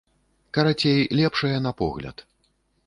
[0.57, 2.27] Карацей, лепшае на наш погляд.